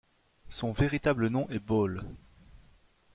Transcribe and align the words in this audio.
Son 0.49 0.71
véritable 0.71 1.27
nom 1.27 1.47
est 1.49 1.59
Ball. 1.59 2.01